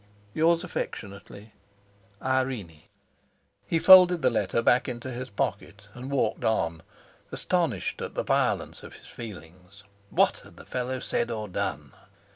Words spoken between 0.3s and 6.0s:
"Yours affectionately, "IRENE." He folded the letter back into his pocket